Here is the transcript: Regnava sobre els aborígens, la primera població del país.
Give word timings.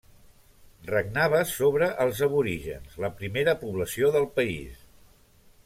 Regnava 0.91 1.41
sobre 1.49 1.89
els 2.05 2.23
aborígens, 2.29 2.97
la 3.05 3.13
primera 3.21 3.55
població 3.65 4.13
del 4.19 4.27
país. 4.41 4.81